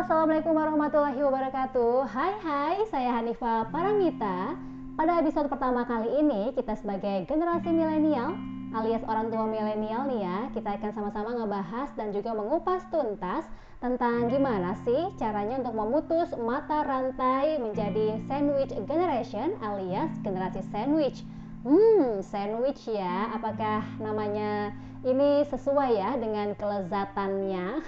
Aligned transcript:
Assalamualaikum 0.00 0.56
warahmatullahi 0.56 1.20
wabarakatuh. 1.20 2.08
Hai 2.08 2.32
hai, 2.40 2.76
saya 2.88 3.20
Hanifa 3.20 3.68
Paramita. 3.68 4.56
Pada 4.96 5.20
episode 5.20 5.52
pertama 5.52 5.84
kali 5.84 6.24
ini, 6.24 6.56
kita 6.56 6.72
sebagai 6.72 7.28
generasi 7.28 7.68
milenial 7.68 8.32
alias 8.72 9.04
orang 9.04 9.28
tua 9.28 9.44
milenial 9.44 10.08
nih 10.08 10.24
ya 10.24 10.38
Kita 10.56 10.80
akan 10.80 10.90
sama-sama 10.96 11.36
ngebahas 11.36 11.92
dan 12.00 12.16
juga 12.16 12.32
mengupas 12.32 12.80
tuntas 12.88 13.44
Tentang 13.76 14.32
gimana 14.32 14.72
sih 14.88 15.12
caranya 15.20 15.60
untuk 15.60 15.76
memutus 15.76 16.32
mata 16.40 16.80
rantai 16.80 17.60
menjadi 17.60 18.24
sandwich 18.24 18.72
generation 18.88 19.52
alias 19.60 20.08
generasi 20.24 20.64
sandwich. 20.72 21.20
Hmm, 21.60 22.24
sandwich 22.24 22.88
ya, 22.88 23.36
apakah 23.36 23.84
namanya 24.00 24.72
ini 25.04 25.19
sesuai 25.48 25.90
ya 25.96 26.10
dengan 26.20 26.52
kelezatannya 26.58 27.80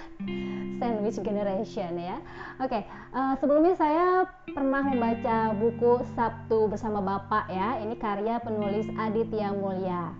sandwich 0.81 1.19
generation 1.21 1.93
ya. 1.99 2.17
Oke, 2.57 2.85
uh, 3.13 3.33
sebelumnya 3.37 3.77
saya 3.77 4.25
pernah 4.49 4.81
membaca 4.81 5.53
buku 5.57 6.05
Sabtu 6.17 6.71
bersama 6.71 7.03
Bapak 7.03 7.51
ya. 7.51 7.81
Ini 7.83 7.95
karya 7.99 8.41
penulis 8.41 8.89
Aditya 8.97 9.53
Mulya. 9.53 10.13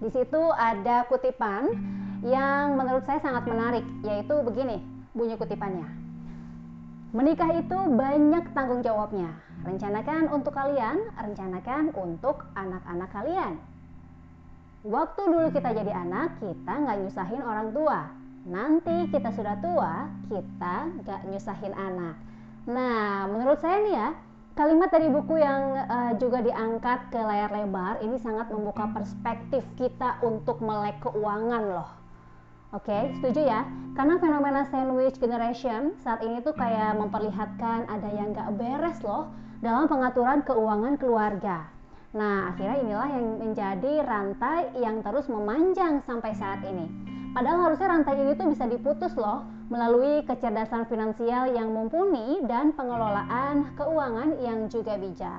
Di 0.00 0.08
situ 0.08 0.42
ada 0.56 1.04
kutipan 1.08 1.76
yang 2.24 2.76
menurut 2.76 3.04
saya 3.04 3.20
sangat 3.20 3.44
menarik, 3.48 3.84
yaitu 4.04 4.32
begini 4.44 4.80
bunyi 5.12 5.36
kutipannya. 5.36 5.88
Menikah 7.10 7.50
itu 7.58 7.78
banyak 7.90 8.54
tanggung 8.54 8.80
jawabnya. 8.86 9.34
Rencanakan 9.60 10.30
untuk 10.32 10.56
kalian, 10.56 11.10
rencanakan 11.18 11.92
untuk 11.92 12.48
anak-anak 12.56 13.10
kalian. 13.12 13.58
Waktu 14.80 15.20
dulu 15.28 15.48
kita 15.52 15.76
jadi 15.76 15.92
anak, 15.92 16.40
kita 16.40 16.72
nggak 16.72 16.98
nyusahin 17.04 17.42
orang 17.44 17.68
tua. 17.76 18.08
Nanti 18.48 18.96
kita 19.12 19.28
sudah 19.36 19.56
tua, 19.60 20.08
kita 20.32 20.76
nggak 21.04 21.20
nyusahin 21.28 21.74
anak. 21.76 22.16
Nah, 22.64 23.28
menurut 23.28 23.60
saya 23.60 23.84
nih 23.84 23.94
ya, 23.94 24.08
kalimat 24.56 24.88
dari 24.88 25.12
buku 25.12 25.36
yang 25.36 25.84
uh, 25.84 26.12
juga 26.16 26.40
diangkat 26.40 27.12
ke 27.12 27.20
layar 27.20 27.52
lebar 27.52 28.00
ini 28.00 28.16
sangat 28.20 28.48
membuka 28.48 28.88
perspektif 28.92 29.64
kita 29.76 30.20
untuk 30.24 30.60
melek 30.60 31.00
keuangan 31.00 31.64
loh 31.64 32.00
Oke, 32.70 32.86
okay, 32.94 33.10
setuju 33.18 33.50
ya? 33.50 33.66
Karena 33.98 34.14
fenomena 34.22 34.62
sandwich 34.62 35.18
generation 35.18 35.90
saat 36.06 36.22
ini 36.22 36.38
tuh 36.38 36.54
kayak 36.54 37.02
memperlihatkan 37.02 37.90
ada 37.90 38.08
yang 38.14 38.30
gak 38.30 38.46
beres 38.54 39.02
loh 39.02 39.26
dalam 39.58 39.90
pengaturan 39.90 40.46
keuangan 40.46 40.94
keluarga. 40.94 41.66
Nah, 42.10 42.50
akhirnya 42.50 42.82
inilah 42.82 43.08
yang 43.14 43.26
menjadi 43.38 43.92
rantai 44.02 44.74
yang 44.82 44.98
terus 44.98 45.30
memanjang 45.30 46.02
sampai 46.02 46.34
saat 46.34 46.58
ini. 46.66 46.90
Padahal 47.30 47.70
harusnya 47.70 47.94
rantai 47.94 48.18
ini 48.18 48.34
tuh 48.34 48.50
bisa 48.50 48.66
diputus 48.66 49.14
loh 49.14 49.46
melalui 49.70 50.26
kecerdasan 50.26 50.90
finansial 50.90 51.54
yang 51.54 51.70
mumpuni 51.70 52.42
dan 52.50 52.74
pengelolaan 52.74 53.70
keuangan 53.78 54.42
yang 54.42 54.66
juga 54.66 54.98
bijak. 54.98 55.38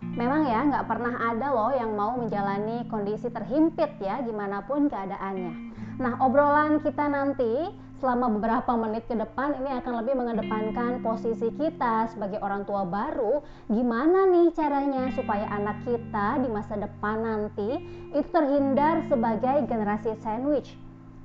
Memang 0.00 0.48
ya 0.48 0.64
nggak 0.64 0.88
pernah 0.88 1.14
ada 1.28 1.52
loh 1.52 1.70
yang 1.76 1.92
mau 1.92 2.16
menjalani 2.16 2.88
kondisi 2.88 3.28
terhimpit 3.28 4.00
ya 4.00 4.24
gimana 4.24 4.64
pun 4.64 4.88
keadaannya. 4.88 5.52
Nah, 6.00 6.16
obrolan 6.24 6.80
kita 6.80 7.04
nanti 7.12 7.68
selama 8.00 8.32
beberapa 8.32 8.72
menit 8.80 9.04
ke 9.04 9.12
depan 9.12 9.60
ini 9.60 9.76
akan 9.76 9.92
lebih 10.00 10.16
mengedepankan 10.16 11.04
posisi 11.04 11.52
kita 11.52 12.08
sebagai 12.08 12.40
orang 12.40 12.64
tua 12.64 12.88
baru. 12.88 13.44
Gimana 13.68 14.24
nih 14.32 14.56
caranya 14.56 15.12
supaya 15.12 15.44
anak 15.52 15.84
kita 15.84 16.40
di 16.40 16.48
masa 16.48 16.80
depan 16.80 17.20
nanti 17.20 17.76
itu 18.16 18.28
terhindar 18.32 19.04
sebagai 19.06 19.68
generasi 19.68 20.16
sandwich? 20.24 20.72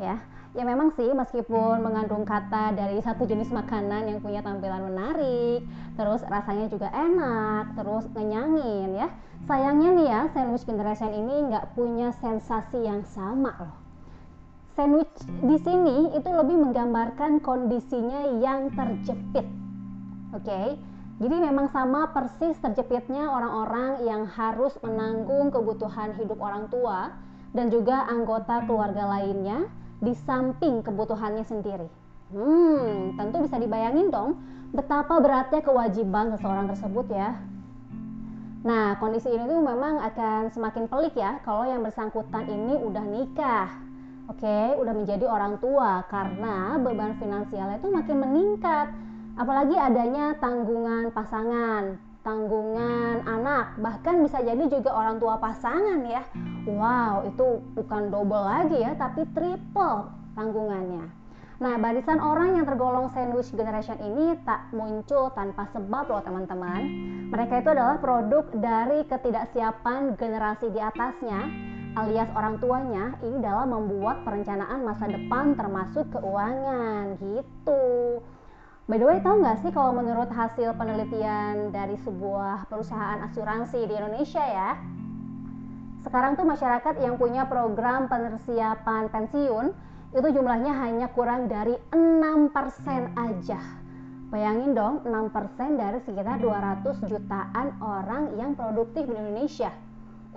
Ya 0.03 0.19
ya 0.55 0.63
memang 0.63 0.95
sih 0.95 1.11
meskipun 1.11 1.83
mengandung 1.83 2.23
kata 2.23 2.71
dari 2.71 3.03
satu 3.03 3.27
jenis 3.27 3.51
makanan 3.51 4.07
yang 4.07 4.23
punya 4.23 4.39
tampilan 4.39 4.87
menarik 4.87 5.67
terus 5.99 6.23
rasanya 6.31 6.71
juga 6.71 6.91
enak 6.91 7.75
terus 7.79 8.03
ngenyangin 8.11 8.99
ya. 8.99 9.07
Sayangnya 9.47 9.89
nih 9.95 10.07
ya 10.11 10.21
sandwich 10.35 10.67
generation 10.67 11.11
ini 11.15 11.51
nggak 11.51 11.71
punya 11.75 12.11
sensasi 12.19 12.83
yang 12.83 13.07
sama 13.07 13.55
loh 13.63 13.84
Sandwich 14.75 15.15
di 15.39 15.55
sini 15.63 16.11
itu 16.11 16.27
lebih 16.27 16.59
menggambarkan 16.59 17.39
kondisinya 17.39 18.27
yang 18.43 18.75
terjepit. 18.75 19.47
Oke. 20.35 20.43
Okay? 20.43 20.67
Jadi 21.15 21.31
memang 21.39 21.71
sama 21.71 22.11
persis 22.11 22.59
terjepitnya 22.59 23.31
orang-orang 23.31 24.03
yang 24.03 24.27
harus 24.27 24.75
menanggung 24.83 25.47
kebutuhan 25.47 26.11
hidup 26.19 26.35
orang 26.43 26.67
tua 26.67 27.15
dan 27.55 27.71
juga 27.71 28.03
anggota 28.11 28.67
keluarga 28.67 29.07
lainnya 29.07 29.63
di 30.03 30.11
samping 30.11 30.83
kebutuhannya 30.83 31.47
sendiri. 31.47 31.87
Hmm, 32.35 33.15
tentu 33.15 33.47
bisa 33.47 33.55
dibayangin 33.55 34.11
dong 34.11 34.43
betapa 34.75 35.23
beratnya 35.23 35.63
kewajiban 35.63 36.35
seseorang 36.35 36.67
tersebut 36.67 37.07
ya. 37.15 37.39
Nah, 38.67 38.99
kondisi 38.99 39.31
ini 39.31 39.47
tuh 39.47 39.63
memang 39.63 40.03
akan 40.03 40.51
semakin 40.51 40.91
pelik 40.91 41.15
ya 41.15 41.39
kalau 41.47 41.63
yang 41.63 41.79
bersangkutan 41.79 42.43
ini 42.43 42.75
udah 42.75 43.05
nikah 43.07 43.84
Oke, 44.25 44.41
okay, 44.41 44.73
udah 44.81 44.93
menjadi 44.97 45.29
orang 45.29 45.61
tua 45.61 46.01
karena 46.09 46.81
beban 46.81 47.13
finansialnya 47.21 47.77
itu 47.77 47.93
makin 47.93 48.17
meningkat. 48.25 48.87
Apalagi 49.37 49.77
adanya 49.77 50.33
tanggungan 50.41 51.13
pasangan, 51.13 52.01
tanggungan 52.25 53.21
anak, 53.21 53.77
bahkan 53.77 54.25
bisa 54.25 54.41
jadi 54.41 54.65
juga 54.65 54.97
orang 54.97 55.21
tua 55.21 55.37
pasangan 55.37 56.01
ya. 56.09 56.25
Wow, 56.65 57.29
itu 57.29 57.61
bukan 57.77 58.09
double 58.09 58.45
lagi 58.49 58.81
ya, 58.81 58.97
tapi 58.97 59.29
triple 59.29 60.09
tanggungannya. 60.33 61.05
Nah, 61.61 61.77
barisan 61.77 62.17
orang 62.17 62.57
yang 62.57 62.65
tergolong 62.65 63.13
sandwich 63.13 63.53
generation 63.53 64.01
ini 64.01 64.41
tak 64.41 64.73
muncul 64.73 65.29
tanpa 65.37 65.69
sebab 65.69 66.09
loh 66.09 66.25
teman-teman. 66.25 66.81
Mereka 67.29 67.61
itu 67.61 67.69
adalah 67.77 68.01
produk 68.01 68.49
dari 68.57 69.05
ketidaksiapan 69.05 70.17
generasi 70.17 70.73
di 70.73 70.81
atasnya 70.81 71.74
alias 71.95 72.27
orang 72.35 72.59
tuanya 72.59 73.15
ini 73.23 73.39
dalam 73.39 73.71
membuat 73.71 74.27
perencanaan 74.27 74.83
masa 74.83 75.07
depan 75.07 75.55
termasuk 75.55 76.11
keuangan 76.11 77.15
gitu. 77.19 78.19
By 78.85 79.01
the 79.01 79.07
way, 79.09 79.17
tahu 79.17 79.41
nggak 79.41 79.65
sih 79.65 79.71
kalau 79.73 79.97
menurut 79.97 80.29
hasil 80.29 80.77
penelitian 80.77 81.73
dari 81.73 81.97
sebuah 82.05 82.69
perusahaan 82.69 83.17
asuransi 83.25 83.89
di 83.89 83.93
Indonesia 83.97 84.45
ya, 84.45 84.77
sekarang 86.05 86.37
tuh 86.37 86.45
masyarakat 86.45 87.01
yang 87.01 87.17
punya 87.17 87.49
program 87.49 88.05
persiapan 88.05 89.09
pensiun 89.09 89.73
itu 90.13 90.27
jumlahnya 90.37 90.77
hanya 90.85 91.09
kurang 91.09 91.49
dari 91.49 91.73
6% 91.89 92.53
aja. 93.17 93.59
Bayangin 94.29 94.77
dong, 94.77 95.01
6% 95.01 95.81
dari 95.81 95.97
sekitar 96.05 96.37
200 96.37 97.09
jutaan 97.09 97.67
orang 97.81 98.37
yang 98.37 98.53
produktif 98.53 99.09
di 99.09 99.17
Indonesia. 99.17 99.73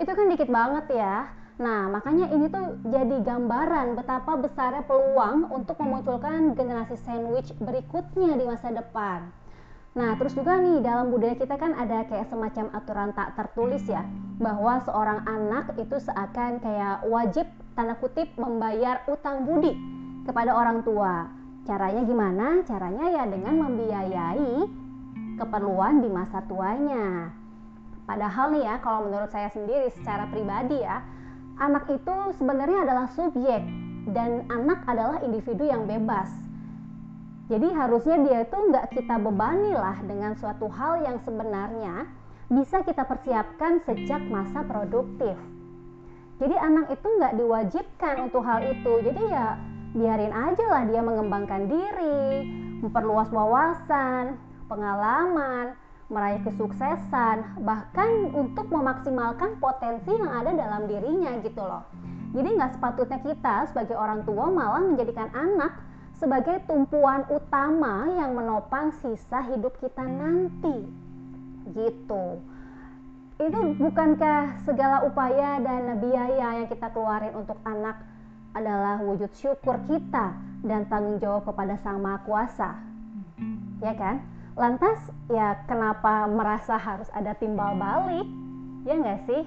Itu 0.01 0.09
kan 0.09 0.25
dikit 0.25 0.49
banget 0.49 0.89
ya. 0.89 1.29
Nah, 1.59 1.91
makanya 1.91 2.31
ini 2.31 2.47
tuh 2.47 2.79
jadi 2.87 3.19
gambaran 3.19 3.99
betapa 3.99 4.39
besarnya 4.39 4.79
peluang 4.87 5.51
untuk 5.51 5.75
memunculkan 5.83 6.55
generasi 6.55 6.95
sandwich 7.03 7.51
berikutnya 7.59 8.39
di 8.39 8.47
masa 8.47 8.71
depan. 8.71 9.27
Nah, 9.91 10.15
terus 10.15 10.31
juga 10.39 10.55
nih 10.55 10.79
dalam 10.79 11.11
budaya 11.11 11.35
kita 11.35 11.59
kan 11.59 11.75
ada 11.75 12.07
kayak 12.07 12.31
semacam 12.31 12.71
aturan 12.71 13.11
tak 13.11 13.35
tertulis 13.35 13.83
ya, 13.91 14.07
bahwa 14.39 14.79
seorang 14.87 15.27
anak 15.27 15.75
itu 15.75 15.99
seakan 15.99 16.63
kayak 16.63 17.03
wajib 17.11 17.43
tanda 17.75 17.99
kutip 17.99 18.31
membayar 18.39 19.03
utang 19.11 19.43
budi 19.43 19.75
kepada 20.23 20.55
orang 20.55 20.79
tua. 20.87 21.27
Caranya 21.67 22.07
gimana? 22.07 22.63
Caranya 22.63 23.05
ya 23.11 23.23
dengan 23.27 23.67
membiayai 23.67 24.63
keperluan 25.35 25.99
di 25.99 26.07
masa 26.07 26.39
tuanya. 26.47 27.35
Padahal 28.07 28.55
nih 28.55 28.63
ya, 28.63 28.75
kalau 28.79 29.11
menurut 29.11 29.27
saya 29.27 29.51
sendiri 29.51 29.91
secara 29.91 30.23
pribadi 30.31 30.79
ya, 30.79 31.03
anak 31.59 31.85
itu 31.91 32.15
sebenarnya 32.39 32.87
adalah 32.87 33.07
subjek 33.11 33.61
dan 34.09 34.47
anak 34.47 34.81
adalah 34.87 35.19
individu 35.21 35.67
yang 35.67 35.85
bebas. 35.85 36.31
Jadi 37.51 37.67
harusnya 37.73 38.17
dia 38.23 38.37
itu 38.45 38.57
nggak 38.57 38.95
kita 38.95 39.15
bebani 39.19 39.73
lah 39.75 39.97
dengan 40.05 40.37
suatu 40.39 40.69
hal 40.71 41.03
yang 41.03 41.17
sebenarnya 41.25 42.07
bisa 42.49 42.81
kita 42.81 43.03
persiapkan 43.05 43.83
sejak 43.83 44.21
masa 44.31 44.63
produktif. 44.65 45.35
Jadi 46.39 46.55
anak 46.55 46.93
itu 46.93 47.07
nggak 47.09 47.35
diwajibkan 47.35 48.15
untuk 48.29 48.41
hal 48.47 48.63
itu. 48.63 48.93
Jadi 49.03 49.21
ya 49.27 49.59
biarin 49.91 50.31
aja 50.31 50.65
lah 50.69 50.83
dia 50.87 51.01
mengembangkan 51.03 51.67
diri, 51.67 52.47
memperluas 52.85 53.27
wawasan, 53.33 54.37
pengalaman, 54.69 55.73
meraih 56.09 56.41
kesuksesan, 56.41 57.61
bahkan 57.61 58.33
untuk 58.33 58.65
memaksimalkan 58.73 59.61
potensi 59.61 60.09
yang 60.09 60.29
ada 60.29 60.51
dalam 60.57 60.89
dirinya 60.89 61.37
gitu 61.45 61.61
loh. 61.61 61.85
Jadi 62.33 62.49
nggak 62.57 62.77
sepatutnya 62.77 63.19
kita 63.21 63.69
sebagai 63.69 63.97
orang 63.97 64.25
tua 64.25 64.49
malah 64.49 64.81
menjadikan 64.81 65.29
anak 65.33 65.81
sebagai 66.17 66.61
tumpuan 66.65 67.25
utama 67.29 68.09
yang 68.17 68.33
menopang 68.33 68.93
sisa 69.01 69.45
hidup 69.53 69.77
kita 69.77 70.03
nanti. 70.03 70.85
Gitu. 71.69 72.25
Itu 73.39 73.59
bukankah 73.79 74.65
segala 74.67 75.05
upaya 75.07 75.63
dan 75.63 75.95
biaya 76.03 76.59
yang 76.59 76.67
kita 76.67 76.91
keluarin 76.91 77.33
untuk 77.37 77.55
anak 77.63 78.01
adalah 78.51 78.99
wujud 78.99 79.31
syukur 79.37 79.77
kita 79.85 80.35
dan 80.65 80.89
tanggung 80.89 81.21
jawab 81.21 81.47
kepada 81.47 81.77
Sang 81.85 82.01
Maha 82.01 82.19
Kuasa? 82.25 82.89
ya 83.79 83.93
kan? 83.95 84.19
Lantas 84.59 84.99
ya 85.31 85.63
kenapa 85.71 86.27
merasa 86.27 86.75
harus 86.75 87.07
ada 87.15 87.31
timbal 87.31 87.79
balik? 87.79 88.27
Ya 88.83 88.99
nggak 88.99 89.23
sih? 89.23 89.43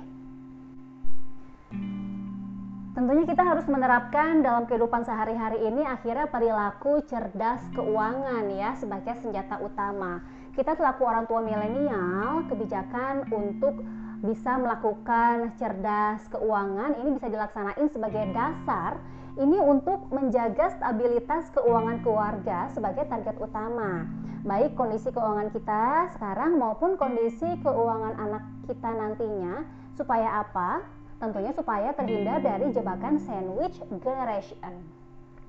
Tentunya 2.97 3.29
kita 3.29 3.44
harus 3.44 3.69
menerapkan 3.69 4.41
dalam 4.41 4.64
kehidupan 4.64 5.05
sehari-hari 5.05 5.69
ini 5.69 5.85
akhirnya 5.85 6.32
perilaku 6.32 7.05
cerdas 7.05 7.61
keuangan 7.76 8.49
ya 8.56 8.73
sebagai 8.81 9.20
senjata 9.20 9.61
utama. 9.61 10.25
Kita 10.56 10.73
selaku 10.81 11.05
orang 11.05 11.29
tua 11.29 11.44
milenial, 11.44 12.49
kebijakan 12.49 13.29
untuk 13.29 13.85
bisa 14.25 14.56
melakukan 14.56 15.53
cerdas 15.61 16.25
keuangan 16.32 16.97
ini 17.05 17.20
bisa 17.20 17.29
dilaksanain 17.29 17.85
sebagai 17.93 18.32
dasar 18.32 18.97
ini 19.40 19.58
untuk 19.61 20.08
menjaga 20.12 20.75
stabilitas 20.76 21.49
keuangan 21.56 22.05
keluarga 22.05 22.69
sebagai 22.73 23.08
target 23.08 23.37
utama 23.40 24.05
baik 24.43 24.75
kondisi 24.75 25.14
keuangan 25.14 25.55
kita 25.55 26.11
sekarang 26.19 26.58
maupun 26.58 26.99
kondisi 26.99 27.46
keuangan 27.62 28.19
anak 28.19 28.43
kita 28.67 28.90
nantinya 28.90 29.62
supaya 29.94 30.43
apa? 30.43 30.82
Tentunya 31.23 31.55
supaya 31.55 31.94
terhindar 31.94 32.43
dari 32.43 32.75
jebakan 32.75 33.23
sandwich 33.23 33.79
generation. 34.02 34.82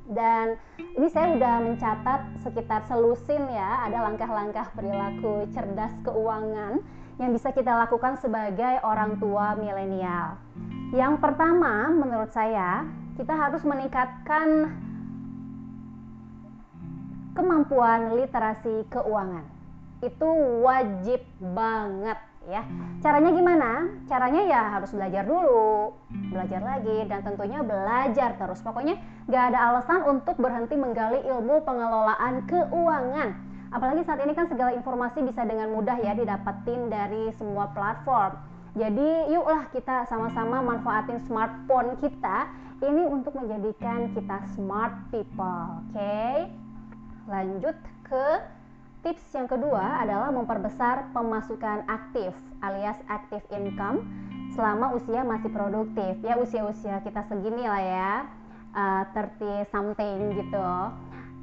Dan 0.03 0.59
ini 0.77 1.07
saya 1.09 1.33
sudah 1.33 1.55
mencatat 1.63 2.21
sekitar 2.45 2.85
selusin 2.85 3.49
ya, 3.49 3.87
ada 3.87 4.05
langkah-langkah 4.05 4.69
perilaku 4.77 5.49
cerdas 5.55 5.95
keuangan 6.05 6.83
yang 7.17 7.31
bisa 7.33 7.49
kita 7.49 7.73
lakukan 7.73 8.19
sebagai 8.21 8.83
orang 8.85 9.17
tua 9.17 9.57
milenial. 9.57 10.37
Yang 10.93 11.17
pertama, 11.17 11.89
menurut 11.89 12.29
saya, 12.29 12.85
kita 13.13 13.33
harus 13.37 13.61
meningkatkan 13.61 14.73
kemampuan 17.37 18.17
literasi 18.17 18.89
keuangan. 18.89 19.45
Itu 20.01 20.27
wajib 20.65 21.21
banget 21.39 22.17
ya. 22.49 22.65
Caranya 22.99 23.31
gimana? 23.31 23.69
Caranya 24.09 24.41
ya 24.43 24.61
harus 24.79 24.91
belajar 24.91 25.23
dulu, 25.23 25.93
belajar 26.33 26.61
lagi 26.61 26.97
dan 27.05 27.21
tentunya 27.21 27.61
belajar 27.61 28.35
terus. 28.35 28.59
Pokoknya 28.65 28.97
gak 29.29 29.53
ada 29.53 29.59
alasan 29.71 30.01
untuk 30.09 30.35
berhenti 30.41 30.75
menggali 30.75 31.21
ilmu 31.23 31.61
pengelolaan 31.63 32.43
keuangan. 32.49 33.29
Apalagi 33.73 34.05
saat 34.05 34.21
ini 34.21 34.37
kan 34.37 34.45
segala 34.45 34.73
informasi 34.73 35.25
bisa 35.25 35.41
dengan 35.49 35.73
mudah 35.73 35.97
ya 35.97 36.13
didapetin 36.13 36.93
dari 36.93 37.33
semua 37.37 37.73
platform. 37.73 38.37
Jadi 38.73 39.29
yuklah 39.33 39.69
kita 39.69 40.09
sama-sama 40.09 40.61
manfaatin 40.65 41.21
smartphone 41.29 41.93
kita 42.01 42.49
ini 42.83 43.03
untuk 43.07 43.39
menjadikan 43.39 44.11
kita 44.11 44.43
smart 44.55 45.07
people, 45.07 45.79
oke? 45.87 46.23
Lanjut 47.31 47.77
ke 48.03 48.25
tips 49.07 49.23
yang 49.35 49.47
kedua 49.47 50.03
adalah 50.03 50.31
memperbesar 50.35 51.11
pemasukan 51.15 51.87
aktif 51.87 52.35
alias 52.59 52.99
active 53.07 53.43
income 53.55 54.03
selama 54.55 54.91
usia 54.95 55.23
masih 55.23 55.47
produktif. 55.51 56.19
Ya 56.23 56.35
usia-usia 56.35 56.99
kita 57.03 57.23
segini 57.31 57.63
lah 57.63 57.83
ya, 57.83 58.13
uh, 58.75 59.03
30 59.15 59.63
something 59.71 60.35
gitu. 60.35 60.69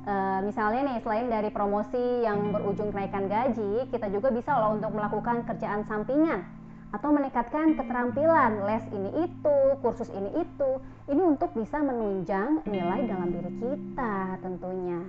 Uh, 0.00 0.40
misalnya 0.44 0.80
nih 0.92 0.98
selain 1.04 1.28
dari 1.28 1.52
promosi 1.52 2.24
yang 2.24 2.52
berujung 2.52 2.92
kenaikan 2.92 3.28
gaji, 3.28 3.88
kita 3.92 4.08
juga 4.08 4.32
bisa 4.32 4.56
loh 4.56 4.76
untuk 4.76 4.92
melakukan 4.96 5.44
kerjaan 5.44 5.84
sampingan 5.84 6.59
atau 6.90 7.14
meningkatkan 7.14 7.78
keterampilan 7.78 8.66
les 8.66 8.84
ini 8.90 9.10
itu, 9.26 9.56
kursus 9.78 10.10
ini 10.10 10.42
itu. 10.42 10.70
Ini 11.10 11.22
untuk 11.22 11.54
bisa 11.54 11.78
menunjang 11.82 12.66
nilai 12.66 13.06
dalam 13.06 13.30
diri 13.30 13.52
kita 13.62 14.38
tentunya. 14.42 15.02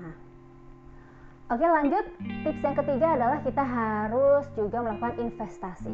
Oke 1.51 1.68
lanjut, 1.68 2.06
tips 2.48 2.63
yang 2.63 2.77
ketiga 2.80 3.07
adalah 3.12 3.44
kita 3.44 3.59
harus 3.59 4.48
juga 4.56 4.88
melakukan 4.88 5.19
investasi. 5.19 5.92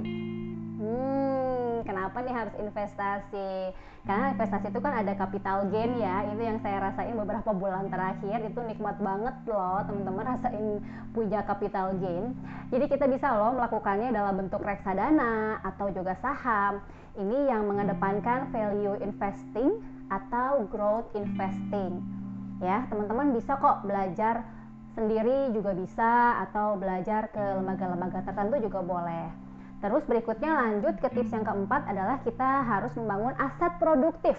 Hmm, 0.78 1.82
kenapa 1.82 2.22
nih 2.22 2.30
harus 2.30 2.54
investasi? 2.62 3.74
Karena 4.06 4.38
investasi 4.38 4.70
itu 4.70 4.78
kan 4.78 5.02
ada 5.02 5.18
capital 5.18 5.66
gain 5.74 5.98
ya, 5.98 6.30
itu 6.30 6.38
yang 6.46 6.62
saya 6.62 6.78
rasain 6.78 7.18
beberapa 7.18 7.58
bulan 7.58 7.90
terakhir 7.90 8.46
itu 8.46 8.60
nikmat 8.70 9.02
banget 9.02 9.34
loh 9.50 9.82
teman-teman 9.82 10.38
rasain 10.38 10.78
punya 11.18 11.42
capital 11.42 11.90
gain. 11.98 12.38
Jadi 12.70 12.86
kita 12.94 13.10
bisa 13.10 13.34
loh 13.34 13.58
melakukannya 13.58 14.14
dalam 14.14 14.38
bentuk 14.38 14.62
reksadana 14.62 15.58
atau 15.66 15.90
juga 15.90 16.14
saham. 16.22 16.86
Ini 17.18 17.50
yang 17.50 17.66
mengedepankan 17.66 18.54
value 18.54 19.02
investing 19.02 19.82
atau 20.14 20.70
growth 20.70 21.10
investing. 21.18 21.98
Ya, 22.62 22.86
teman-teman 22.94 23.34
bisa 23.34 23.58
kok 23.58 23.82
belajar 23.90 24.46
sendiri 24.98 25.54
juga 25.54 25.78
bisa 25.78 26.42
atau 26.50 26.74
belajar 26.74 27.30
ke 27.30 27.44
lembaga-lembaga 27.62 28.26
tertentu 28.26 28.58
juga 28.66 28.82
boleh. 28.82 29.30
Terus 29.78 30.02
berikutnya 30.10 30.52
lanjut 30.58 30.98
ke 30.98 31.08
tips 31.14 31.38
yang 31.38 31.46
keempat 31.46 31.86
adalah 31.86 32.18
kita 32.26 32.66
harus 32.66 32.90
membangun 32.98 33.38
aset 33.38 33.78
produktif. 33.78 34.34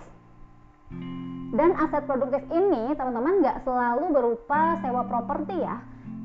Dan 1.55 1.79
aset 1.79 2.03
produktif 2.11 2.43
ini 2.51 2.91
teman-teman 2.99 3.39
nggak 3.39 3.63
selalu 3.63 4.11
berupa 4.11 4.83
sewa 4.83 5.07
properti 5.07 5.63
ya. 5.63 5.79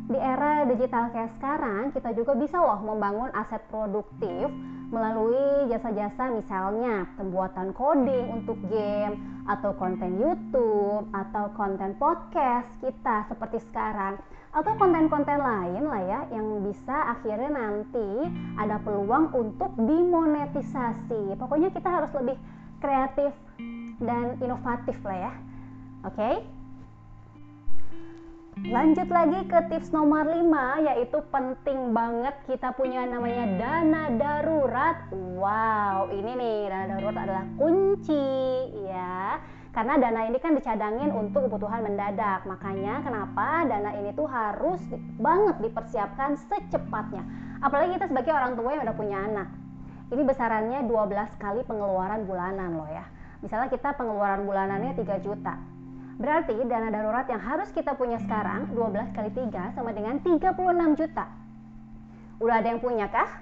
Di 0.09 0.17
era 0.17 0.65
digital 0.65 1.13
kayak 1.13 1.31
sekarang 1.37 1.93
kita 1.93 2.09
juga 2.17 2.33
bisa 2.33 2.57
loh 2.57 2.81
membangun 2.81 3.29
aset 3.37 3.61
produktif 3.69 4.49
melalui 4.93 5.65
jasa-jasa 5.73 6.29
misalnya 6.29 7.09
pembuatan 7.17 7.73
coding 7.73 8.29
untuk 8.29 8.61
game 8.69 9.17
atau 9.49 9.73
konten 9.73 10.21
YouTube 10.21 11.09
atau 11.09 11.49
konten 11.57 11.97
podcast 11.97 12.69
kita 12.77 13.25
seperti 13.25 13.57
sekarang 13.73 14.21
atau 14.53 14.77
konten-konten 14.77 15.41
lain 15.41 15.83
lah 15.89 16.01
ya 16.05 16.19
yang 16.29 16.61
bisa 16.61 16.93
akhirnya 17.17 17.49
nanti 17.49 18.29
ada 18.53 18.77
peluang 18.85 19.33
untuk 19.33 19.73
dimonetisasi. 19.81 21.33
Pokoknya 21.41 21.73
kita 21.73 21.89
harus 21.89 22.13
lebih 22.13 22.37
kreatif 22.77 23.33
dan 23.97 24.37
inovatif 24.37 25.01
lah 25.01 25.17
ya. 25.17 25.33
Oke? 26.05 26.13
Okay? 26.21 26.35
Lanjut 28.63 29.11
lagi 29.11 29.43
ke 29.51 29.59
tips 29.67 29.91
nomor 29.91 30.23
5 30.23 30.87
yaitu 30.87 31.19
penting 31.35 31.91
banget 31.91 32.31
kita 32.47 32.71
punya 32.71 33.03
namanya 33.03 33.43
dana 33.59 34.07
darurat. 34.15 35.03
Wow, 35.11 36.07
ini 36.15 36.31
nih 36.31 36.71
dana 36.71 36.95
darurat 36.95 37.17
adalah 37.27 37.43
kunci 37.59 38.23
ya. 38.87 39.35
Karena 39.75 39.99
dana 39.99 40.31
ini 40.31 40.39
kan 40.39 40.55
dicadangin 40.55 41.11
untuk 41.11 41.51
kebutuhan 41.51 41.83
mendadak. 41.83 42.47
Makanya 42.47 43.03
kenapa 43.03 43.67
dana 43.67 43.99
ini 43.99 44.15
tuh 44.15 44.31
harus 44.31 44.79
banget 45.19 45.59
dipersiapkan 45.59 46.39
secepatnya. 46.47 47.27
Apalagi 47.59 47.99
kita 47.99 48.15
sebagai 48.15 48.31
orang 48.31 48.55
tua 48.55 48.79
yang 48.79 48.87
udah 48.87 48.95
punya 48.95 49.27
anak. 49.27 49.51
Ini 50.07 50.23
besarannya 50.23 50.87
12 50.87 51.35
kali 51.35 51.67
pengeluaran 51.67 52.23
bulanan 52.23 52.79
loh 52.79 52.87
ya. 52.87 53.03
Misalnya 53.43 53.67
kita 53.67 53.91
pengeluaran 53.99 54.47
bulanannya 54.47 54.95
3 54.95 55.19
juta 55.19 55.72
Berarti 56.17 56.53
dana 56.69 56.93
darurat 56.93 57.25
yang 57.25 57.41
harus 57.41 57.73
kita 57.73 57.97
punya 57.97 58.21
sekarang 58.21 58.69
12 58.73 59.15
kali 59.17 59.29
3 59.33 59.73
sama 59.73 59.91
dengan 59.93 60.21
36 60.21 60.99
juta. 60.99 61.25
Udah 62.37 62.55
ada 62.61 62.67
yang 62.69 62.81
punya 62.81 63.09
kah? 63.09 63.41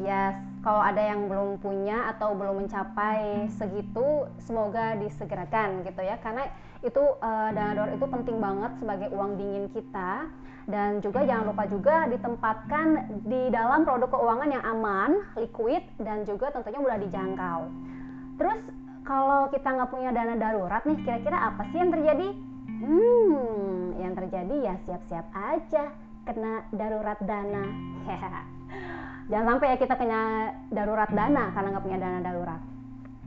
Ya, 0.00 0.40
kalau 0.64 0.80
ada 0.80 1.00
yang 1.00 1.28
belum 1.28 1.60
punya 1.60 2.08
atau 2.12 2.32
belum 2.32 2.64
mencapai 2.64 3.48
segitu, 3.56 4.28
semoga 4.40 4.96
disegerakan 4.96 5.84
gitu 5.84 6.00
ya. 6.00 6.16
Karena 6.20 6.48
itu 6.80 7.00
uh, 7.00 7.48
dana 7.52 7.76
darurat 7.76 7.92
itu 7.96 8.06
penting 8.08 8.36
banget 8.40 8.72
sebagai 8.80 9.08
uang 9.12 9.36
dingin 9.36 9.68
kita 9.72 10.28
dan 10.70 11.02
juga 11.02 11.26
jangan 11.26 11.44
lupa 11.52 11.64
juga 11.68 11.96
ditempatkan 12.08 12.86
di 13.24 13.50
dalam 13.52 13.84
produk 13.84 14.08
keuangan 14.08 14.48
yang 14.48 14.64
aman, 14.64 15.10
liquid 15.36 15.82
dan 16.00 16.24
juga 16.24 16.52
tentunya 16.52 16.80
mudah 16.80 16.98
dijangkau. 17.00 17.60
Terus 18.40 18.60
kalau 19.10 19.50
kita 19.50 19.66
nggak 19.66 19.90
punya 19.90 20.14
dana 20.14 20.38
darurat 20.38 20.86
nih 20.86 21.02
kira-kira 21.02 21.50
apa 21.50 21.66
sih 21.74 21.82
yang 21.82 21.90
terjadi? 21.90 22.28
Hmm 22.78 23.98
yang 23.98 24.14
terjadi 24.14 24.56
ya 24.70 24.74
siap-siap 24.86 25.26
aja 25.34 25.90
kena 26.30 26.62
darurat 26.70 27.18
dana. 27.18 27.66
Jangan 29.30 29.58
sampai 29.58 29.74
ya 29.74 29.76
kita 29.82 29.94
kena 29.98 30.22
darurat 30.70 31.10
dana 31.10 31.50
karena 31.50 31.68
nggak 31.74 31.84
punya 31.90 31.98
dana 31.98 32.18
darurat 32.22 32.62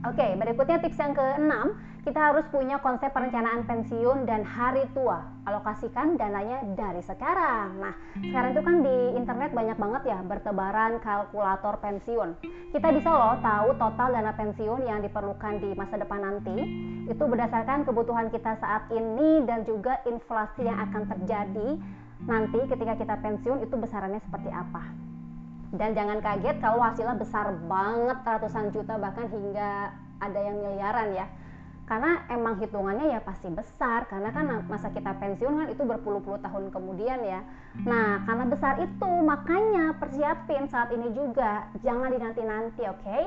oke 0.08 0.26
berikutnya 0.40 0.78
tips 0.84 0.98
yang 1.00 1.12
keenam 1.16 1.66
kita 2.04 2.20
harus 2.20 2.44
punya 2.52 2.76
konsep 2.84 3.08
perencanaan 3.16 3.64
pensiun 3.64 4.28
dan 4.28 4.44
hari 4.44 4.84
tua. 4.92 5.24
Alokasikan 5.48 6.20
dananya 6.20 6.60
dari 6.76 7.00
sekarang. 7.00 7.80
Nah, 7.80 7.96
sekarang 8.20 8.52
itu 8.52 8.60
kan 8.60 8.76
di 8.84 8.96
internet 9.16 9.56
banyak 9.56 9.80
banget 9.80 10.12
ya 10.12 10.20
bertebaran 10.20 11.00
kalkulator 11.00 11.80
pensiun. 11.80 12.36
Kita 12.76 12.92
bisa 12.92 13.08
loh 13.08 13.40
tahu 13.40 13.72
total 13.80 14.08
dana 14.12 14.36
pensiun 14.36 14.84
yang 14.84 15.00
diperlukan 15.00 15.64
di 15.64 15.72
masa 15.72 15.96
depan 15.96 16.20
nanti. 16.20 16.56
Itu 17.08 17.24
berdasarkan 17.24 17.88
kebutuhan 17.88 18.28
kita 18.28 18.60
saat 18.60 18.92
ini 18.92 19.48
dan 19.48 19.64
juga 19.64 20.04
inflasi 20.04 20.68
yang 20.68 20.76
akan 20.84 21.08
terjadi 21.08 21.68
nanti 22.28 22.60
ketika 22.68 23.00
kita 23.00 23.16
pensiun 23.16 23.64
itu 23.64 23.74
besarannya 23.80 24.20
seperti 24.20 24.52
apa. 24.52 25.03
Dan 25.74 25.92
jangan 25.92 26.22
kaget 26.22 26.56
kalau 26.62 26.78
hasilnya 26.78 27.18
besar 27.18 27.50
banget 27.66 28.18
ratusan 28.22 28.70
juta 28.70 28.94
bahkan 28.96 29.26
hingga 29.26 29.90
ada 30.22 30.40
yang 30.40 30.56
miliaran 30.62 31.12
ya. 31.14 31.26
Karena 31.84 32.24
emang 32.32 32.56
hitungannya 32.64 33.12
ya 33.12 33.20
pasti 33.20 33.52
besar 33.52 34.08
karena 34.08 34.32
kan 34.32 34.48
masa 34.72 34.88
kita 34.88 35.12
pensiun 35.20 35.52
kan 35.52 35.68
itu 35.68 35.84
berpuluh-puluh 35.84 36.40
tahun 36.40 36.72
kemudian 36.72 37.20
ya. 37.20 37.44
Nah 37.84 38.24
karena 38.24 38.48
besar 38.48 38.80
itu 38.80 39.10
makanya 39.20 39.92
persiapin 40.00 40.64
saat 40.70 40.88
ini 40.96 41.12
juga. 41.12 41.68
Jangan 41.84 42.08
dinanti-nanti 42.08 42.82
oke? 42.88 43.04
Okay? 43.04 43.22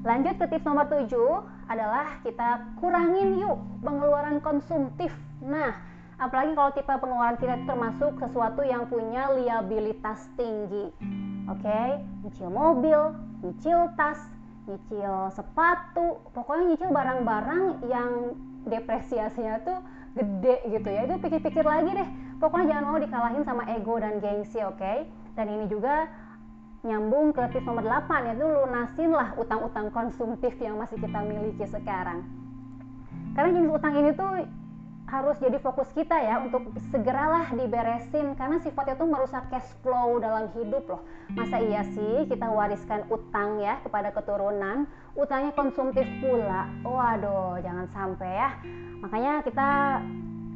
lanjut 0.00 0.34
ke 0.40 0.46
tips 0.48 0.64
nomor 0.64 0.88
7 0.88 1.12
adalah 1.68 2.24
kita 2.24 2.72
kurangin 2.80 3.36
yuk 3.36 3.60
pengeluaran 3.84 4.40
konsumtif. 4.40 5.12
Nah 5.44 5.76
apalagi 6.20 6.52
kalau 6.52 6.70
tipe 6.76 6.92
pengeluaran 6.92 7.40
kita 7.40 7.56
termasuk 7.64 8.12
sesuatu 8.20 8.60
yang 8.60 8.84
punya 8.92 9.32
liabilitas 9.32 10.28
tinggi 10.36 10.92
oke 11.48 11.64
okay? 11.64 11.96
nyicil 12.20 12.52
mobil 12.52 13.16
nyicil 13.40 13.88
tas 13.96 14.20
nyicil 14.68 15.32
sepatu 15.32 16.20
pokoknya 16.36 16.76
nyicil 16.76 16.92
barang-barang 16.92 17.64
yang 17.88 18.36
depresiasinya 18.68 19.64
tuh 19.64 19.80
gede 20.12 20.60
gitu 20.68 20.88
ya 20.92 21.08
itu 21.08 21.16
pikir-pikir 21.24 21.64
lagi 21.64 21.88
deh 21.88 22.08
pokoknya 22.36 22.76
jangan 22.76 22.84
mau 22.84 22.98
dikalahin 23.00 23.42
sama 23.48 23.64
ego 23.72 23.96
dan 23.96 24.20
gengsi 24.20 24.60
oke 24.60 24.76
okay? 24.76 25.08
dan 25.40 25.48
ini 25.48 25.72
juga 25.72 26.04
nyambung 26.84 27.32
ke 27.32 27.40
tips 27.56 27.64
nomor 27.64 27.84
8 27.84 28.28
yaitu 28.28 28.44
lunasin 28.44 29.10
lah 29.12 29.32
utang-utang 29.40 29.88
konsumtif 29.88 30.52
yang 30.60 30.76
masih 30.76 31.00
kita 31.00 31.20
miliki 31.24 31.64
sekarang 31.64 32.28
karena 33.32 33.56
jenis 33.56 33.72
utang 33.72 33.94
ini 33.96 34.10
tuh 34.12 34.59
harus 35.10 35.36
jadi 35.42 35.58
fokus 35.58 35.90
kita 35.90 36.14
ya 36.22 36.38
untuk 36.38 36.70
segeralah 36.94 37.50
diberesin 37.50 38.38
karena 38.38 38.62
sifatnya 38.62 38.94
tuh 38.94 39.10
merusak 39.10 39.50
cash 39.50 39.66
flow 39.82 40.22
dalam 40.22 40.46
hidup 40.54 40.86
loh. 40.86 41.02
Masa 41.34 41.58
iya 41.58 41.82
sih 41.82 42.30
kita 42.30 42.46
wariskan 42.46 43.02
utang 43.10 43.58
ya 43.58 43.82
kepada 43.82 44.14
keturunan? 44.14 44.86
Utangnya 45.18 45.50
konsumtif 45.50 46.06
pula. 46.22 46.70
Waduh 46.86 47.58
jangan 47.58 47.90
sampai 47.90 48.30
ya. 48.30 48.50
Makanya 49.02 49.42
kita 49.42 49.68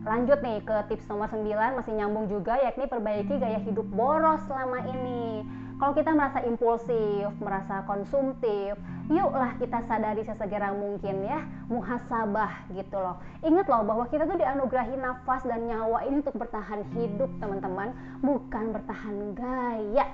lanjut 0.04 0.38
nih 0.44 0.61
ke 0.62 0.76
tips 0.92 1.08
nomor 1.11 1.26
9 1.32 1.80
masih 1.80 1.92
nyambung 1.96 2.30
juga 2.30 2.61
yakni 2.61 2.84
perbaiki 2.87 3.40
gaya 3.40 3.58
hidup 3.58 3.88
boros 3.90 4.38
selama 4.46 4.84
ini 4.84 5.42
kalau 5.75 5.93
kita 5.93 6.14
merasa 6.14 6.38
impulsif, 6.47 7.28
merasa 7.43 7.83
konsumtif, 7.85 8.78
yuklah 9.11 9.59
kita 9.59 9.83
sadari 9.90 10.23
sesegera 10.23 10.71
mungkin 10.71 11.26
ya, 11.26 11.43
muhasabah 11.66 12.71
gitu 12.71 12.95
loh. 12.95 13.19
Ingat 13.43 13.66
loh 13.66 13.83
bahwa 13.83 14.04
kita 14.07 14.25
tuh 14.25 14.38
dianugerahi 14.38 14.95
nafas 14.95 15.43
dan 15.43 15.66
nyawa 15.66 16.07
ini 16.07 16.23
untuk 16.23 16.38
bertahan 16.38 16.87
hidup 16.95 17.31
teman-teman, 17.43 17.90
bukan 18.23 18.64
bertahan 18.71 19.16
gaya. 19.35 20.07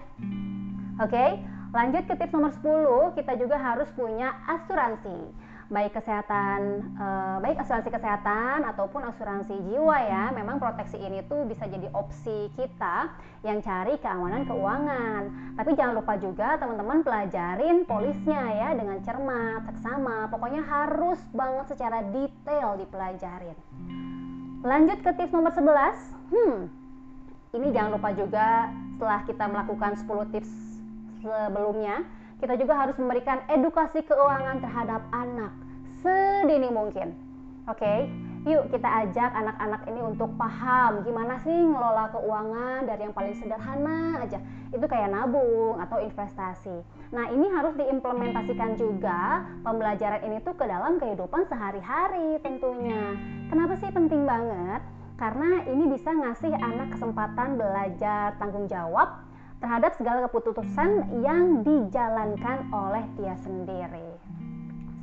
Oke, 1.00 1.44
lanjut 1.76 2.02
ke 2.08 2.14
tips 2.16 2.32
nomor 2.32 2.52
10, 2.56 3.16
kita 3.20 3.32
juga 3.36 3.56
harus 3.60 3.88
punya 3.92 4.32
asuransi 4.48 5.49
baik 5.70 5.94
kesehatan 5.94 6.82
eh, 6.98 7.36
baik 7.40 7.62
asuransi 7.62 7.94
kesehatan 7.94 8.66
ataupun 8.74 9.06
asuransi 9.06 9.54
jiwa 9.70 9.96
ya 10.02 10.34
memang 10.34 10.58
proteksi 10.58 10.98
ini 10.98 11.22
tuh 11.30 11.46
bisa 11.46 11.70
jadi 11.70 11.86
opsi 11.94 12.50
kita 12.58 13.14
yang 13.46 13.62
cari 13.62 13.96
keamanan 14.02 14.44
keuangan. 14.44 15.22
Tapi 15.54 15.70
jangan 15.78 15.94
lupa 16.02 16.18
juga 16.18 16.58
teman-teman 16.58 17.06
pelajarin 17.06 17.86
polisnya 17.86 18.42
ya 18.52 18.68
dengan 18.74 18.98
cermat 19.06 19.64
seksama. 19.70 20.28
Pokoknya 20.28 20.60
harus 20.66 21.22
banget 21.30 21.72
secara 21.72 22.02
detail 22.10 22.76
dipelajarin. 22.76 23.56
Lanjut 24.60 24.98
ke 25.00 25.10
tips 25.16 25.32
nomor 25.32 25.54
11 25.54 26.34
hmm 26.34 26.80
ini 27.50 27.74
jangan 27.74 27.98
lupa 27.98 28.10
juga 28.14 28.70
setelah 28.94 29.20
kita 29.26 29.44
melakukan 29.50 29.92
10 29.98 30.32
tips 30.34 30.52
sebelumnya 31.18 32.06
kita 32.40 32.56
juga 32.56 32.74
harus 32.74 32.96
memberikan 32.96 33.44
edukasi 33.52 34.00
keuangan 34.00 34.64
terhadap 34.64 35.04
anak 35.12 35.52
sedini 36.00 36.72
mungkin. 36.72 37.12
Oke, 37.68 37.84
okay? 37.86 37.98
yuk 38.48 38.72
kita 38.72 38.88
ajak 39.04 39.30
anak-anak 39.36 39.84
ini 39.84 40.00
untuk 40.00 40.32
paham 40.40 41.04
gimana 41.04 41.36
sih 41.44 41.52
ngelola 41.52 42.08
keuangan 42.08 42.88
dari 42.88 43.04
yang 43.04 43.14
paling 43.14 43.36
sederhana 43.36 44.24
aja. 44.24 44.40
Itu 44.72 44.88
kayak 44.88 45.12
nabung 45.12 45.76
atau 45.78 46.00
investasi. 46.00 46.80
Nah, 47.12 47.28
ini 47.28 47.46
harus 47.52 47.76
diimplementasikan 47.76 48.80
juga 48.80 49.44
pembelajaran 49.60 50.24
ini 50.24 50.40
tuh 50.40 50.56
ke 50.56 50.64
dalam 50.64 50.96
kehidupan 50.96 51.46
sehari-hari 51.46 52.40
tentunya. 52.40 53.14
Kenapa 53.52 53.76
sih 53.76 53.92
penting 53.92 54.24
banget? 54.24 54.80
Karena 55.20 55.60
ini 55.68 55.84
bisa 55.92 56.08
ngasih 56.16 56.56
anak 56.56 56.96
kesempatan 56.96 57.60
belajar 57.60 58.40
tanggung 58.40 58.64
jawab 58.72 59.20
terhadap 59.60 59.92
segala 59.96 60.24
keputusan 60.26 61.20
yang 61.20 61.60
dijalankan 61.60 62.66
oleh 62.72 63.04
dia 63.20 63.36
sendiri. 63.44 64.08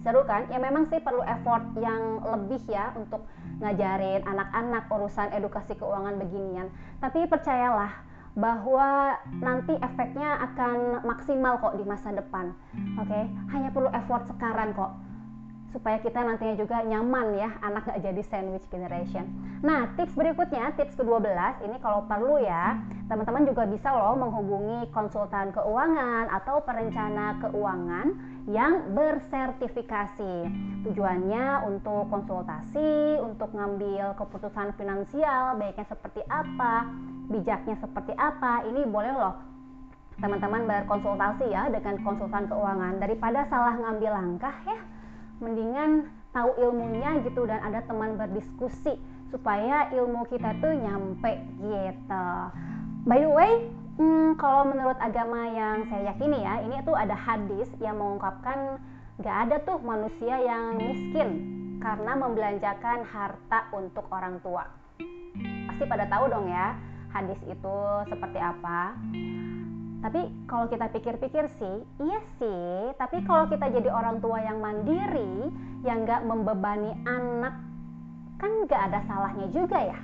Seru 0.01 0.25
kan? 0.25 0.49
Ya 0.49 0.57
memang 0.57 0.89
sih 0.89 1.01
perlu 1.01 1.21
effort 1.25 1.63
yang 1.77 2.21
lebih 2.25 2.61
ya 2.69 2.93
untuk 2.97 3.25
ngajarin 3.61 4.25
anak-anak 4.25 4.89
urusan 4.89 5.33
edukasi 5.33 5.73
keuangan 5.77 6.17
beginian. 6.21 6.67
Tapi 7.01 7.25
percayalah 7.29 7.91
bahwa 8.37 9.17
nanti 9.41 9.73
efeknya 9.81 10.37
akan 10.45 11.01
maksimal 11.01 11.57
kok 11.57 11.73
di 11.73 11.85
masa 11.85 12.13
depan. 12.13 12.53
Oke, 13.01 13.09
okay? 13.09 13.23
hanya 13.49 13.73
perlu 13.73 13.89
effort 13.89 14.29
sekarang 14.29 14.77
kok 14.77 14.93
supaya 15.75 15.99
kita 15.99 16.23
nantinya 16.23 16.55
juga 16.55 16.79
nyaman 16.79 17.35
ya 17.35 17.49
anak 17.59 17.91
gak 17.91 17.99
jadi 17.99 18.21
sandwich 18.23 18.63
generation. 18.71 19.27
Nah 19.59 19.91
tips 19.99 20.15
berikutnya 20.15 20.71
tips 20.79 20.95
ke-12 20.95 21.27
ini 21.67 21.75
kalau 21.83 22.07
perlu 22.07 22.39
ya 22.39 22.79
teman-teman 23.11 23.43
juga 23.43 23.67
bisa 23.67 23.91
loh 23.91 24.15
menghubungi 24.15 24.87
konsultan 24.95 25.51
keuangan 25.51 26.31
atau 26.31 26.63
perencana 26.63 27.35
keuangan 27.43 28.15
yang 28.47 28.95
bersertifikasi. 28.95 30.47
Tujuannya 30.87 31.67
untuk 31.67 32.07
konsultasi 32.07 33.19
untuk 33.19 33.51
ngambil 33.51 34.15
keputusan 34.15 34.71
finansial 34.79 35.59
baiknya 35.59 35.83
seperti 35.83 36.23
apa 36.31 36.87
bijaknya 37.27 37.75
seperti 37.75 38.15
apa 38.15 38.63
ini 38.71 38.87
boleh 38.87 39.11
loh 39.11 39.35
teman-teman 40.17 40.65
berkonsultasi 40.65 41.51
ya 41.51 41.69
dengan 41.69 41.99
konsultan 42.01 42.47
keuangan. 42.49 43.03
Daripada 43.03 43.45
salah 43.51 43.75
ngambil 43.77 44.11
langkah 44.15 44.55
ya 44.65 44.79
mendingan 45.37 46.09
tahu 46.33 46.53
ilmunya 46.61 47.23
gitu 47.25 47.49
dan 47.49 47.61
ada 47.65 47.81
teman 47.85 48.13
berdiskusi 48.17 48.97
supaya 49.33 49.91
ilmu 49.91 50.23
kita 50.29 50.55
tuh 50.61 50.73
nyampe 50.73 51.33
gitu. 51.59 52.27
By 53.07 53.23
the 53.23 53.31
way, 53.31 53.51
hmm, 53.99 54.35
kalau 54.35 54.67
menurut 54.67 54.99
agama 54.99 55.47
yang 55.51 55.87
saya 55.87 56.11
yakini 56.13 56.43
ya, 56.43 56.59
ini 56.63 56.77
tuh 56.83 56.95
ada 56.95 57.15
hadis 57.15 57.67
yang 57.79 57.99
mengungkapkan 57.99 58.79
gak 59.23 59.37
ada 59.49 59.57
tuh 59.63 59.79
manusia 59.81 60.37
yang 60.43 60.77
miskin 60.77 61.29
karena 61.79 62.13
membelanjakan 62.17 63.05
harta 63.07 63.59
untuk 63.73 64.05
orang 64.11 64.37
tua. 64.43 64.67
Pasti 65.71 65.83
pada 65.85 66.05
tahu 66.09 66.25
dong 66.29 66.49
ya 66.49 66.75
hadis 67.13 67.39
itu 67.47 67.77
seperti 68.09 68.39
apa. 68.41 68.93
Tapi 69.97 70.29
kalau 70.45 70.69
kita 70.69 70.93
pikir-pikir 70.93 71.49
sih, 71.57 71.77
iya 72.05 72.19
sih. 72.37 72.93
Tapi 73.01 73.25
kalau 73.25 73.49
kita 73.49 73.65
jadi 73.73 73.89
orang 73.89 74.21
tua 74.21 74.37
yang 74.45 74.61
mandiri, 74.61 75.49
yang 75.81 76.05
nggak 76.05 76.21
membebani 76.21 76.93
anak, 77.09 77.57
kan 78.37 78.51
nggak 78.69 78.81
ada 78.93 78.99
salahnya 79.09 79.49
juga 79.49 79.81
ya. 79.81 79.99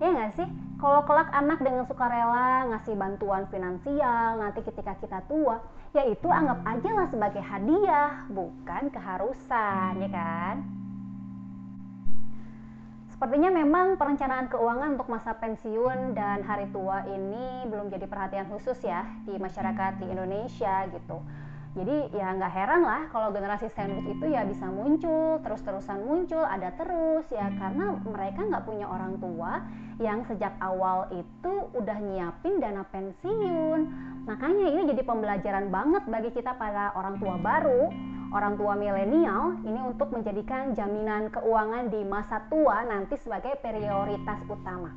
Ya 0.00 0.08
nggak 0.12 0.32
sih? 0.40 0.48
Kalau 0.76 1.04
kelak 1.08 1.32
anak 1.32 1.60
dengan 1.64 1.88
sukarela 1.88 2.68
ngasih 2.68 3.00
bantuan 3.00 3.48
finansial 3.48 4.36
nanti 4.36 4.60
ketika 4.60 4.92
kita 5.00 5.24
tua, 5.24 5.60
ya 5.96 6.04
itu 6.04 6.28
anggap 6.28 6.60
aja 6.68 6.90
lah 6.92 7.06
sebagai 7.08 7.40
hadiah, 7.40 8.28
bukan 8.28 8.92
keharusan, 8.92 10.04
ya 10.04 10.10
kan? 10.12 10.56
Sepertinya 13.16 13.48
memang 13.48 13.96
perencanaan 13.96 14.44
keuangan 14.52 15.00
untuk 15.00 15.08
masa 15.08 15.32
pensiun 15.40 16.12
dan 16.12 16.44
hari 16.44 16.68
tua 16.68 17.00
ini 17.08 17.64
belum 17.64 17.88
jadi 17.88 18.04
perhatian 18.04 18.44
khusus 18.52 18.76
ya 18.84 19.08
di 19.24 19.40
masyarakat 19.40 20.04
di 20.04 20.12
Indonesia 20.12 20.84
gitu. 20.92 21.24
Jadi 21.80 22.12
ya 22.12 22.36
nggak 22.36 22.52
heran 22.52 22.84
lah 22.84 23.08
kalau 23.08 23.32
generasi 23.32 23.72
sandwich 23.72 24.04
itu 24.04 24.28
ya 24.28 24.44
bisa 24.44 24.68
muncul, 24.68 25.40
terus-terusan 25.40 26.04
muncul, 26.04 26.44
ada 26.44 26.76
terus 26.76 27.24
ya 27.32 27.48
karena 27.56 27.96
mereka 28.04 28.44
nggak 28.44 28.64
punya 28.68 28.84
orang 28.84 29.16
tua 29.16 29.64
yang 29.96 30.20
sejak 30.28 30.52
awal 30.60 31.08
itu 31.08 31.52
udah 31.72 31.96
nyiapin 31.96 32.60
dana 32.60 32.84
pensiun. 32.84 33.80
Makanya 34.28 34.76
ini 34.76 34.92
jadi 34.92 35.02
pembelajaran 35.08 35.72
banget 35.72 36.04
bagi 36.04 36.36
kita 36.36 36.52
para 36.60 36.92
orang 36.92 37.16
tua 37.16 37.40
baru 37.40 37.88
orang 38.34 38.58
tua 38.58 38.74
milenial 38.74 39.60
ini 39.62 39.80
untuk 39.82 40.10
menjadikan 40.10 40.74
jaminan 40.74 41.30
keuangan 41.30 41.90
di 41.90 42.02
masa 42.02 42.42
tua 42.50 42.82
nanti 42.86 43.14
sebagai 43.20 43.58
prioritas 43.62 44.40
utama. 44.50 44.90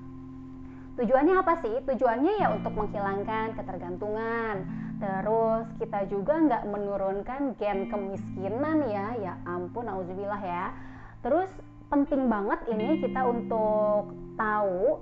Tujuannya 1.00 1.36
apa 1.40 1.54
sih? 1.64 1.80
Tujuannya 1.88 2.44
ya 2.44 2.52
untuk 2.52 2.76
menghilangkan 2.76 3.56
ketergantungan. 3.56 4.56
Terus 5.00 5.66
kita 5.80 6.04
juga 6.12 6.36
nggak 6.36 6.64
menurunkan 6.68 7.56
gen 7.56 7.88
kemiskinan 7.88 8.84
ya. 8.92 9.16
Ya 9.16 9.34
ampun, 9.48 9.88
auzubillah 9.88 10.44
ya. 10.44 10.76
Terus 11.24 11.48
penting 11.88 12.28
banget 12.28 12.60
ini 12.68 13.00
kita 13.00 13.24
untuk 13.24 14.12
tahu 14.36 15.00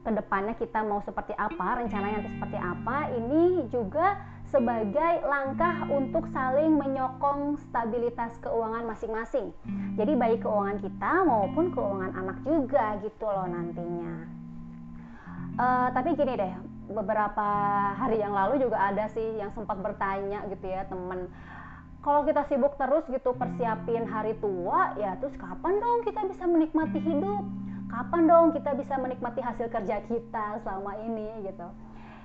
ke 0.00 0.10
depannya 0.14 0.54
kita 0.56 0.80
mau 0.86 1.02
seperti 1.04 1.36
apa, 1.36 1.82
rencananya 1.82 2.22
nanti 2.22 2.30
seperti 2.30 2.58
apa. 2.62 2.96
Ini 3.10 3.42
juga 3.74 4.06
sebagai 4.50 5.22
langkah 5.24 5.86
untuk 5.86 6.26
saling 6.34 6.74
menyokong 6.74 7.58
stabilitas 7.70 8.34
keuangan 8.42 8.86
masing-masing. 8.90 9.54
Jadi 9.94 10.12
baik 10.18 10.42
keuangan 10.42 10.78
kita 10.82 11.12
maupun 11.22 11.70
keuangan 11.70 12.12
anak 12.18 12.38
juga 12.42 12.98
gitu 13.02 13.26
loh 13.26 13.46
nantinya. 13.46 14.14
Uh, 15.54 15.88
tapi 15.94 16.18
gini 16.18 16.34
deh, 16.34 16.54
beberapa 16.90 17.48
hari 17.94 18.18
yang 18.18 18.34
lalu 18.34 18.66
juga 18.66 18.90
ada 18.90 19.06
sih 19.14 19.38
yang 19.38 19.54
sempat 19.54 19.78
bertanya 19.78 20.42
gitu 20.50 20.66
ya 20.66 20.82
temen 20.90 21.30
kalau 22.00 22.24
kita 22.24 22.48
sibuk 22.48 22.74
terus 22.80 23.04
gitu 23.06 23.30
persiapin 23.36 24.08
hari 24.08 24.34
tua 24.42 24.96
ya 24.98 25.14
terus 25.22 25.36
kapan 25.38 25.78
dong 25.78 26.02
kita 26.02 26.26
bisa 26.26 26.44
menikmati 26.48 26.98
hidup 26.98 27.44
kapan 27.92 28.22
dong 28.26 28.46
kita 28.56 28.74
bisa 28.74 28.94
menikmati 28.98 29.40
hasil 29.44 29.70
kerja 29.70 30.02
kita 30.10 30.46
selama 30.64 30.98
ini 30.98 31.46
gitu 31.46 31.68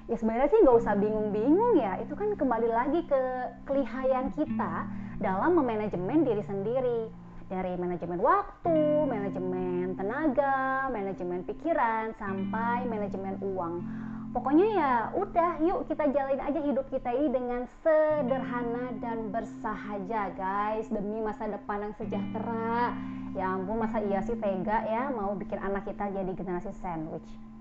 ya 0.05 0.15
sebenarnya 0.21 0.49
sih 0.53 0.61
nggak 0.61 0.77
usah 0.85 0.93
bingung-bingung 1.01 1.81
ya 1.81 1.97
itu 1.97 2.13
kan 2.13 2.29
kembali 2.37 2.69
lagi 2.69 3.01
ke 3.09 3.21
kelihayan 3.65 4.29
kita 4.37 4.85
dalam 5.17 5.57
memanajemen 5.57 6.21
diri 6.21 6.43
sendiri 6.45 7.09
dari 7.45 7.77
manajemen 7.77 8.17
waktu, 8.25 9.05
manajemen 9.05 9.93
tenaga, 9.93 10.89
manajemen 10.89 11.45
pikiran 11.45 12.09
sampai 12.17 12.89
manajemen 12.89 13.37
uang. 13.37 13.85
Pokoknya 14.33 14.67
ya 14.67 14.93
udah 15.13 15.61
yuk 15.61 15.85
kita 15.87 16.09
jalin 16.09 16.41
aja 16.41 16.59
hidup 16.59 16.89
kita 16.89 17.07
ini 17.13 17.29
dengan 17.31 17.69
sederhana 17.85 18.97
dan 18.99 19.29
bersahaja 19.29 20.33
guys 20.35 20.89
demi 20.89 21.21
masa 21.21 21.47
depan 21.47 21.85
yang 21.85 21.93
sejahtera. 21.95 22.97
Ya 23.37 23.55
ampun 23.55 23.77
masa 23.77 24.01
iya 24.03 24.25
sih 24.25 24.35
tega 24.35 24.83
ya 24.89 25.13
mau 25.13 25.37
bikin 25.37 25.61
anak 25.61 25.87
kita 25.87 26.11
jadi 26.11 26.31
generasi 26.35 26.73
sandwich 26.81 27.54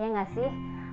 ya 0.00 0.08
nggak 0.08 0.30
sih? 0.32 0.48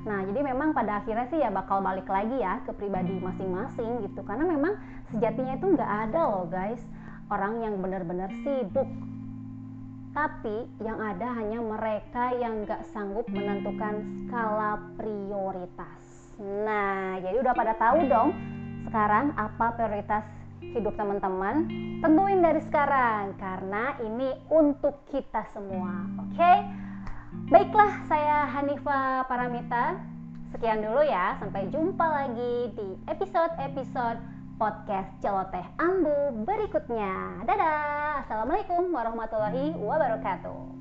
Nah 0.07 0.23
jadi 0.27 0.39
memang 0.39 0.75
pada 0.75 1.03
akhirnya 1.03 1.27
sih 1.31 1.39
ya 1.39 1.51
bakal 1.51 1.79
balik 1.79 2.07
lagi 2.07 2.39
ya 2.39 2.59
ke 2.67 2.71
pribadi 2.75 3.15
masing-masing 3.19 4.03
gitu. 4.03 4.23
Karena 4.27 4.43
memang 4.47 4.75
sejatinya 5.15 5.55
itu 5.55 5.67
nggak 5.75 5.91
ada 6.11 6.21
loh 6.27 6.45
guys. 6.47 6.83
Orang 7.31 7.63
yang 7.63 7.79
benar-benar 7.79 8.31
sibuk. 8.43 8.87
Tapi 10.15 10.65
yang 10.81 10.97
ada 10.97 11.29
hanya 11.37 11.61
mereka 11.61 12.33
yang 12.35 12.65
nggak 12.65 12.87
sanggup 12.91 13.27
menentukan 13.29 14.27
skala 14.27 14.81
prioritas. 14.99 16.01
Nah 16.39 17.19
jadi 17.23 17.37
udah 17.43 17.53
pada 17.53 17.73
tahu 17.79 18.07
dong 18.07 18.29
sekarang 18.87 19.35
apa 19.35 19.75
prioritas 19.75 20.23
hidup 20.63 20.95
teman-teman? 20.95 21.67
Tentuin 22.01 22.39
dari 22.41 22.61
sekarang 22.65 23.35
karena 23.37 23.93
ini 24.01 24.31
untuk 24.49 25.05
kita 25.11 25.45
semua 25.53 26.07
oke? 26.17 26.33
okay? 26.33 26.87
Baiklah, 27.48 28.04
saya 28.12 28.44
Hanifa 28.51 29.24
Paramita. 29.24 29.96
Sekian 30.51 30.84
dulu 30.84 31.00
ya, 31.00 31.39
sampai 31.39 31.72
jumpa 31.72 32.04
lagi 32.04 32.75
di 32.75 32.88
episode-episode 33.08 34.20
podcast 34.60 35.08
Celoteh 35.24 35.63
Ambu 35.80 36.44
berikutnya. 36.44 37.48
Dadah, 37.48 38.27
Assalamualaikum 38.27 38.92
warahmatullahi 38.92 39.80
wabarakatuh. 39.80 40.75